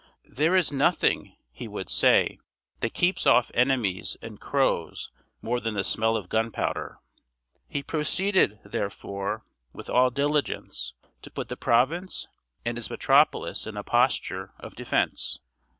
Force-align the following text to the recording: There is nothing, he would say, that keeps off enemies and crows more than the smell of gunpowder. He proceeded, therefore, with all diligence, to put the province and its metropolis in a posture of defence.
There 0.33 0.55
is 0.55 0.71
nothing, 0.71 1.35
he 1.51 1.67
would 1.67 1.87
say, 1.87 2.39
that 2.79 2.95
keeps 2.95 3.27
off 3.27 3.51
enemies 3.53 4.17
and 4.19 4.41
crows 4.41 5.11
more 5.43 5.59
than 5.59 5.75
the 5.75 5.83
smell 5.83 6.17
of 6.17 6.27
gunpowder. 6.27 6.97
He 7.67 7.83
proceeded, 7.83 8.57
therefore, 8.65 9.45
with 9.73 9.91
all 9.91 10.09
diligence, 10.09 10.93
to 11.21 11.29
put 11.29 11.49
the 11.49 11.55
province 11.55 12.27
and 12.65 12.79
its 12.79 12.89
metropolis 12.89 13.67
in 13.67 13.77
a 13.77 13.83
posture 13.83 14.55
of 14.59 14.73
defence. 14.73 15.37